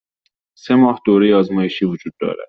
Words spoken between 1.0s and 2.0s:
دوره آزمایشی